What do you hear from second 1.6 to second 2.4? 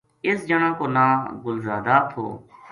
زادا تھو